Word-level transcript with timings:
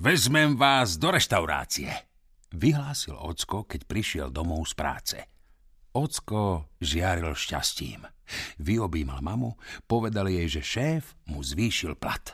vezmem 0.00 0.56
vás 0.56 0.96
do 0.96 1.12
reštaurácie, 1.12 1.92
vyhlásil 2.56 3.12
Ocko, 3.20 3.68
keď 3.68 3.80
prišiel 3.84 4.28
domov 4.32 4.64
z 4.64 4.72
práce. 4.72 5.18
Ocko 5.92 6.72
žiaril 6.80 7.36
šťastím. 7.36 8.08
Vyobímal 8.56 9.20
mamu, 9.20 9.60
povedal 9.84 10.32
jej, 10.32 10.48
že 10.48 10.62
šéf 10.64 11.04
mu 11.28 11.44
zvýšil 11.44 12.00
plat. 12.00 12.32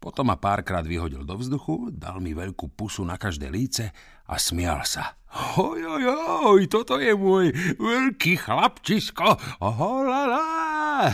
Potom 0.00 0.30
ma 0.32 0.38
párkrát 0.40 0.86
vyhodil 0.86 1.26
do 1.26 1.36
vzduchu, 1.36 1.92
dal 1.92 2.22
mi 2.24 2.32
veľkú 2.32 2.72
pusu 2.72 3.04
na 3.04 3.20
každé 3.20 3.52
líce 3.52 3.90
a 4.24 4.34
smial 4.40 4.86
sa. 4.86 5.18
Oj, 5.60 5.82
oj, 5.84 6.04
oj, 6.46 6.62
toto 6.70 6.96
je 6.96 7.12
môj 7.12 7.52
veľký 7.76 8.38
chlapčisko. 8.38 9.60
Oholala. 9.60 11.10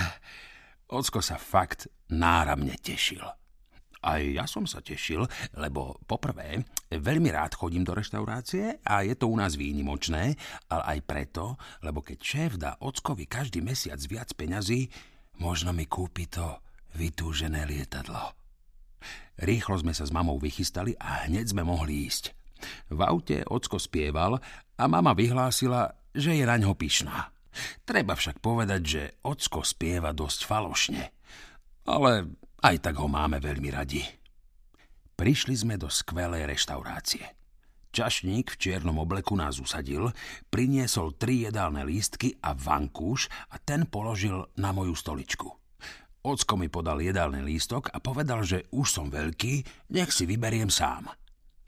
Ocko 0.93 1.25
sa 1.25 1.41
fakt 1.41 1.89
náramne 2.13 2.77
tešil. 2.79 3.40
Aj 4.01 4.21
ja 4.25 4.49
som 4.49 4.65
sa 4.65 4.81
tešil, 4.81 5.29
lebo 5.61 6.01
poprvé, 6.09 6.65
veľmi 6.89 7.29
rád 7.29 7.53
chodím 7.53 7.85
do 7.85 7.93
reštaurácie 7.93 8.81
a 8.81 9.05
je 9.05 9.13
to 9.13 9.29
u 9.29 9.37
nás 9.37 9.61
výnimočné, 9.61 10.41
ale 10.73 10.83
aj 10.97 10.99
preto, 11.05 11.61
lebo 11.85 12.01
keď 12.01 12.19
šéf 12.19 12.53
dá 12.57 12.81
Ockovi 12.81 13.29
každý 13.29 13.61
mesiac 13.61 14.01
viac 14.09 14.33
peňazí, 14.33 14.89
možno 15.45 15.77
mi 15.77 15.85
kúpi 15.85 16.33
to 16.33 16.65
vytúžené 16.97 17.69
lietadlo. 17.69 18.33
Rýchlo 19.41 19.81
sme 19.81 19.93
sa 19.93 20.09
s 20.09 20.13
mamou 20.13 20.41
vychystali 20.41 20.97
a 21.01 21.29
hneď 21.29 21.53
sme 21.53 21.65
mohli 21.65 22.09
ísť. 22.09 22.33
V 22.93 23.01
aute 23.01 23.45
Ocko 23.49 23.81
spieval 23.81 24.41
a 24.77 24.85
mama 24.85 25.17
vyhlásila, 25.17 25.97
že 26.13 26.37
je 26.37 26.45
na 26.45 26.57
ňo 26.61 26.77
pyšná. 26.77 27.33
Treba 27.85 28.17
však 28.17 28.39
povedať, 28.41 28.83
že 28.85 29.03
Ocko 29.25 29.65
spieva 29.65 30.13
dosť 30.13 30.41
falošne. 30.45 31.05
Ale 31.89 32.29
aj 32.61 32.77
tak 32.85 32.95
ho 33.01 33.09
máme 33.09 33.41
veľmi 33.41 33.69
radi. 33.73 34.05
Prišli 35.17 35.53
sme 35.53 35.77
do 35.77 35.89
skvelej 35.93 36.49
reštaurácie. 36.49 37.41
Čašník 37.91 38.55
v 38.55 38.61
čiernom 38.61 39.03
obleku 39.03 39.35
nás 39.35 39.59
usadil, 39.59 40.15
priniesol 40.47 41.19
tri 41.19 41.43
jedálne 41.43 41.83
lístky 41.83 42.39
a 42.39 42.55
vankúš 42.55 43.27
a 43.51 43.59
ten 43.59 43.83
položil 43.85 44.47
na 44.55 44.71
moju 44.71 44.95
stoličku. 44.95 45.51
Ocko 46.21 46.55
mi 46.61 46.69
podal 46.71 47.03
jedálny 47.03 47.43
lístok 47.43 47.91
a 47.91 47.99
povedal, 47.99 48.47
že 48.47 48.69
už 48.71 48.87
som 48.87 49.07
veľký, 49.09 49.89
nech 49.97 50.13
si 50.13 50.29
vyberiem 50.29 50.71
sám. 50.71 51.11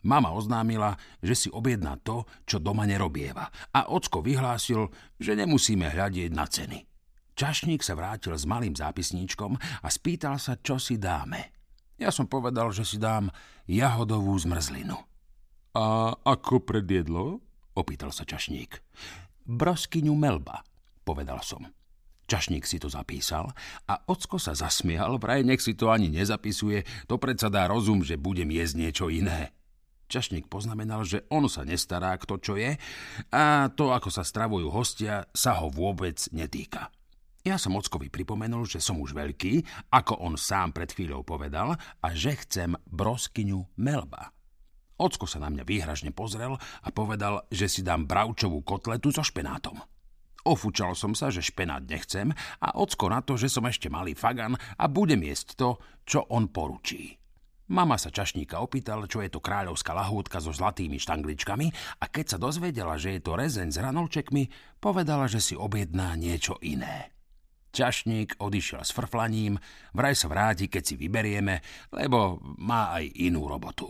Mama 0.04 0.30
oznámila, 0.34 0.94
že 1.22 1.34
si 1.34 1.48
objedná 1.50 1.98
to, 2.02 2.26
čo 2.46 2.62
doma 2.62 2.86
nerobieva 2.86 3.48
a 3.72 3.90
Ocko 3.90 4.22
vyhlásil, 4.22 4.90
že 5.18 5.32
nemusíme 5.38 5.90
hľadieť 5.90 6.30
na 6.34 6.46
ceny. 6.46 6.91
Čašník 7.32 7.80
sa 7.80 7.96
vrátil 7.96 8.36
s 8.36 8.44
malým 8.44 8.76
zápisníčkom 8.76 9.56
a 9.56 9.88
spýtal 9.88 10.36
sa, 10.36 10.60
čo 10.60 10.76
si 10.76 11.00
dáme. 11.00 11.52
Ja 11.96 12.12
som 12.12 12.28
povedal, 12.28 12.68
že 12.74 12.84
si 12.84 13.00
dám 13.00 13.32
jahodovú 13.64 14.36
zmrzlinu. 14.36 14.98
A 15.72 16.12
ako 16.12 16.60
predjedlo? 16.60 17.40
Opýtal 17.72 18.12
sa 18.12 18.28
čašník. 18.28 18.84
Broskyňu 19.48 20.12
melba, 20.12 20.60
povedal 21.08 21.40
som. 21.40 21.64
Čašník 22.28 22.68
si 22.68 22.76
to 22.80 22.88
zapísal 22.92 23.52
a 23.88 23.94
ocko 24.08 24.36
sa 24.36 24.52
zasmial, 24.52 25.16
vraj 25.20 25.44
nech 25.44 25.60
si 25.60 25.72
to 25.76 25.92
ani 25.92 26.08
nezapisuje, 26.12 27.08
to 27.08 27.16
predsa 27.16 27.48
dá 27.48 27.68
rozum, 27.68 28.04
že 28.04 28.20
budem 28.20 28.48
jesť 28.52 28.74
niečo 28.78 29.06
iné. 29.12 29.52
Čašník 30.12 30.48
poznamenal, 30.52 31.08
že 31.08 31.24
on 31.32 31.48
sa 31.48 31.64
nestará, 31.64 32.12
kto 32.20 32.36
čo 32.40 32.54
je 32.60 32.76
a 33.32 33.72
to, 33.72 33.96
ako 33.96 34.12
sa 34.12 34.24
stravujú 34.24 34.68
hostia, 34.68 35.24
sa 35.32 35.56
ho 35.60 35.72
vôbec 35.72 36.20
netýka. 36.30 36.92
Ja 37.42 37.58
som 37.58 37.74
Ockovi 37.74 38.06
pripomenul, 38.06 38.70
že 38.70 38.78
som 38.78 39.02
už 39.02 39.18
veľký, 39.18 39.66
ako 39.90 40.22
on 40.22 40.38
sám 40.38 40.70
pred 40.70 40.94
chvíľou 40.94 41.26
povedal, 41.26 41.74
a 41.74 42.08
že 42.14 42.38
chcem 42.38 42.78
broskyňu 42.86 43.82
Melba. 43.82 44.30
Ocko 44.94 45.26
sa 45.26 45.42
na 45.42 45.50
mňa 45.50 45.66
výhražne 45.66 46.14
pozrel 46.14 46.54
a 46.54 46.88
povedal, 46.94 47.42
že 47.50 47.66
si 47.66 47.82
dám 47.82 48.06
bravčovú 48.06 48.62
kotletu 48.62 49.10
so 49.10 49.26
špenátom. 49.26 49.74
Ofúčal 50.46 50.94
som 50.94 51.18
sa, 51.18 51.34
že 51.34 51.42
špenát 51.42 51.82
nechcem 51.82 52.30
a 52.62 52.78
Ocko 52.78 53.10
na 53.10 53.18
to, 53.26 53.34
že 53.34 53.50
som 53.50 53.66
ešte 53.66 53.90
malý 53.90 54.14
fagan 54.14 54.54
a 54.78 54.84
budem 54.86 55.26
jesť 55.26 55.58
to, 55.58 55.70
čo 56.06 56.22
on 56.30 56.46
poručí. 56.46 57.18
Mama 57.74 57.98
sa 57.98 58.14
čašníka 58.14 58.62
opýtal, 58.62 59.06
čo 59.10 59.18
je 59.22 59.30
to 59.30 59.42
kráľovská 59.42 59.94
lahúdka 59.94 60.38
so 60.38 60.54
zlatými 60.54 60.98
štangličkami 60.98 61.98
a 61.98 62.04
keď 62.06 62.36
sa 62.36 62.38
dozvedela, 62.38 62.94
že 62.98 63.18
je 63.18 63.20
to 63.22 63.34
rezeň 63.34 63.70
s 63.74 63.82
ranolčekmi, 63.82 64.42
povedala, 64.78 65.26
že 65.26 65.42
si 65.42 65.54
objedná 65.58 66.14
niečo 66.14 66.58
iné. 66.62 67.11
Čašník 67.72 68.36
odišiel 68.36 68.84
s 68.84 68.92
frflaním, 68.92 69.56
vraj 69.96 70.12
sa 70.12 70.28
vráti, 70.28 70.68
keď 70.68 70.82
si 70.84 70.94
vyberieme, 71.00 71.64
lebo 71.96 72.36
má 72.60 72.92
aj 72.92 73.08
inú 73.16 73.48
robotu. 73.48 73.88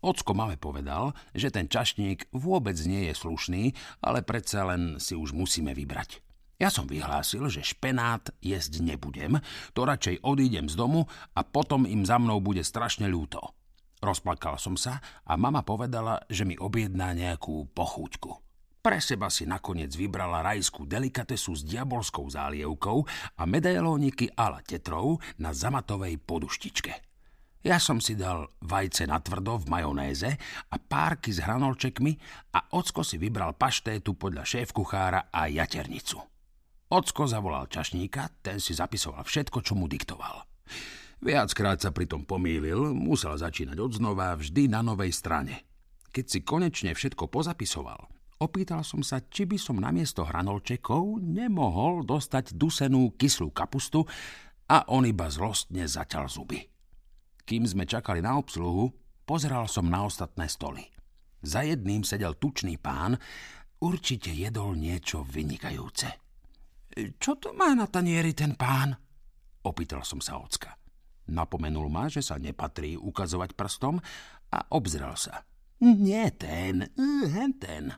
Ocko 0.00 0.32
mame 0.32 0.56
povedal, 0.56 1.12
že 1.36 1.52
ten 1.52 1.68
čašník 1.68 2.32
vôbec 2.32 2.76
nie 2.84 3.08
je 3.08 3.14
slušný, 3.16 3.76
ale 4.00 4.24
predsa 4.24 4.64
len 4.68 4.96
si 5.00 5.12
už 5.12 5.36
musíme 5.36 5.76
vybrať. 5.76 6.24
Ja 6.56 6.72
som 6.72 6.88
vyhlásil, 6.88 7.44
že 7.52 7.66
špenát 7.66 8.32
jesť 8.40 8.80
nebudem, 8.80 9.36
to 9.76 9.84
radšej 9.84 10.24
odídem 10.24 10.72
z 10.72 10.76
domu 10.76 11.04
a 11.36 11.44
potom 11.44 11.84
im 11.84 12.08
za 12.08 12.16
mnou 12.16 12.40
bude 12.40 12.64
strašne 12.64 13.04
ľúto. 13.04 13.52
Rozplakal 14.00 14.56
som 14.56 14.80
sa 14.80 15.00
a 15.28 15.36
mama 15.36 15.60
povedala, 15.60 16.24
že 16.28 16.48
mi 16.48 16.56
objedná 16.56 17.12
nejakú 17.16 17.68
pochúťku. 17.72 18.53
Pre 18.84 19.00
seba 19.00 19.32
si 19.32 19.48
nakoniec 19.48 19.96
vybrala 19.96 20.44
rajskú 20.44 20.84
delikatesu 20.84 21.56
s 21.56 21.64
diabolskou 21.64 22.28
zálievkou 22.28 23.00
a 23.40 23.42
medailóniky 23.48 24.28
ala 24.36 24.60
tetrov 24.60 25.24
na 25.40 25.56
zamatovej 25.56 26.20
poduštičke. 26.20 26.92
Ja 27.64 27.80
som 27.80 27.96
si 27.96 28.12
dal 28.12 28.44
vajce 28.60 29.08
na 29.08 29.24
tvrdo 29.24 29.56
v 29.56 29.72
majonéze 29.72 30.36
a 30.68 30.76
párky 30.76 31.32
s 31.32 31.40
hranolčekmi 31.40 32.12
a 32.52 32.76
Ocko 32.76 33.00
si 33.00 33.16
vybral 33.16 33.56
paštétu 33.56 34.20
podľa 34.20 34.44
šéf-kuchára 34.44 35.32
a 35.32 35.48
jaternicu. 35.48 36.20
Ocko 36.92 37.24
zavolal 37.24 37.72
čašníka, 37.72 38.44
ten 38.44 38.60
si 38.60 38.76
zapisoval 38.76 39.24
všetko, 39.24 39.64
čo 39.64 39.72
mu 39.80 39.88
diktoval. 39.88 40.44
Viackrát 41.24 41.80
sa 41.80 41.88
pritom 41.88 42.28
pomýlil, 42.28 42.92
musel 42.92 43.32
začínať 43.32 43.80
od 43.80 43.96
znova 43.96 44.36
vždy 44.36 44.68
na 44.68 44.84
novej 44.84 45.16
strane. 45.16 45.64
Keď 46.12 46.24
si 46.28 46.44
konečne 46.44 46.92
všetko 46.92 47.32
pozapisoval, 47.32 48.12
Opýtal 48.42 48.82
som 48.82 49.00
sa, 49.06 49.22
či 49.22 49.46
by 49.46 49.54
som 49.54 49.78
namiesto 49.78 50.26
hranolčekov 50.26 51.22
nemohol 51.22 52.02
dostať 52.02 52.58
dusenú 52.58 53.14
kyslú 53.14 53.54
kapustu 53.54 54.02
a 54.66 54.82
on 54.90 55.06
iba 55.06 55.30
zlostne 55.30 55.86
zaťal 55.86 56.26
zuby. 56.26 56.66
Kým 57.44 57.62
sme 57.68 57.84
čakali 57.86 58.24
na 58.24 58.34
obsluhu, 58.40 58.90
pozeral 59.22 59.70
som 59.70 59.86
na 59.86 60.02
ostatné 60.02 60.50
stoly. 60.50 60.82
Za 61.44 61.62
jedným 61.62 62.02
sedel 62.02 62.34
tučný 62.40 62.80
pán, 62.80 63.20
určite 63.84 64.32
jedol 64.32 64.74
niečo 64.74 65.22
vynikajúce. 65.28 66.08
Čo 67.20 67.36
to 67.36 67.52
má 67.52 67.76
na 67.76 67.84
tanieri 67.84 68.32
ten 68.32 68.56
pán? 68.56 68.96
Opýtal 69.64 70.02
som 70.02 70.24
sa 70.24 70.40
ocka. 70.40 70.74
Napomenul 71.28 71.88
ma, 71.88 72.08
že 72.08 72.20
sa 72.20 72.36
nepatrí 72.36 72.96
ukazovať 73.00 73.56
prstom 73.56 73.96
a 74.52 74.58
obzrel 74.72 75.16
sa. 75.16 75.44
Nie 75.80 76.32
ten, 76.32 76.88
hen 77.28 77.52
ten. 77.60 77.92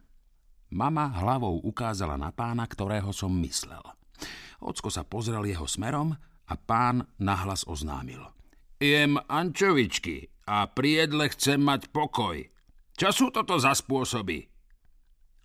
Mama 0.71 1.07
hlavou 1.23 1.63
ukázala 1.63 2.19
na 2.19 2.35
pána, 2.35 2.67
ktorého 2.67 3.15
som 3.15 3.31
myslel. 3.39 3.83
Ocko 4.59 4.91
sa 4.91 5.07
pozrel 5.07 5.47
jeho 5.47 5.69
smerom 5.69 6.17
a 6.47 6.55
pán 6.59 7.07
nahlas 7.23 7.63
oznámil. 7.69 8.23
Jem 8.83 9.17
ančovičky 9.31 10.29
a 10.51 10.67
pri 10.67 11.07
jedle 11.07 11.31
chcem 11.33 11.63
mať 11.63 11.89
pokoj. 11.95 12.43
Čo 12.97 13.09
sú 13.13 13.27
toto 13.31 13.61
za 13.61 13.77
spôsoby? 13.77 14.49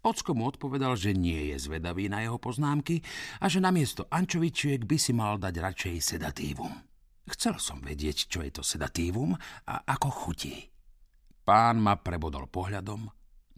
Ocko 0.01 0.33
mu 0.33 0.49
odpovedal, 0.49 0.97
že 0.97 1.13
nie 1.13 1.53
je 1.53 1.69
zvedavý 1.69 2.09
na 2.09 2.25
jeho 2.25 2.41
poznámky 2.41 3.05
a 3.38 3.45
že 3.45 3.61
namiesto 3.61 4.09
ančovičiek 4.09 4.81
by 4.81 4.97
si 4.97 5.13
mal 5.13 5.38
dať 5.38 5.53
radšej 5.61 5.95
sedatívum. 6.01 6.73
Chcel 7.29 7.61
som 7.61 7.77
vedieť, 7.77 8.25
čo 8.25 8.41
je 8.41 8.49
to 8.49 8.63
sedatívum 8.65 9.38
a 9.69 9.75
ako 9.85 10.09
chutí. 10.09 10.57
Pán 11.45 11.77
ma 11.77 12.01
prebodol 12.01 12.50
pohľadom, 12.50 13.06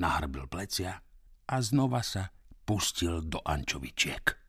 nahrbil 0.04 0.52
plecia 0.52 1.00
a 1.48 1.62
znova 1.62 2.04
sa 2.04 2.32
pustil 2.64 3.22
do 3.24 3.40
ančovičiek. 3.44 4.43